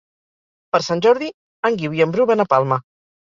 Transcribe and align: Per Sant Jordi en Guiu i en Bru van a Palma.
Per 0.75 0.79
Sant 0.85 1.03
Jordi 1.07 1.29
en 1.69 1.77
Guiu 1.81 1.95
i 1.99 2.03
en 2.07 2.15
Bru 2.17 2.27
van 2.31 2.41
a 2.45 2.47
Palma. 2.57 2.81